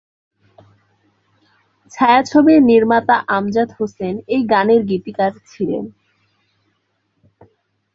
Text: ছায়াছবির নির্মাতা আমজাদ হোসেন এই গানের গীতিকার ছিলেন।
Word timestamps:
ছায়াছবির 1.91 2.59
নির্মাতা 2.63 3.15
আমজাদ 3.37 3.69
হোসেন 3.79 4.15
এই 4.27 4.41
গানের 4.43 4.81
গীতিকার 4.85 5.31
ছিলেন। 5.47 5.85